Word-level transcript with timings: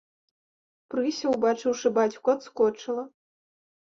Прыся, 0.93 1.27
убачыўшы 1.33 1.91
бацьку, 1.97 2.33
адскочыла. 2.37 3.03